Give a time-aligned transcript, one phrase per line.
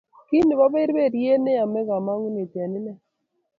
[0.27, 2.93] Ki neboberberiet ne yame komangune eng ine